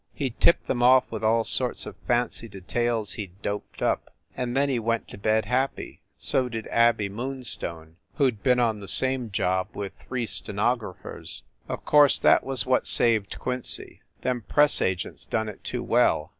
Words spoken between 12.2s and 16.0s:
was what saved Quincy them press agents done it too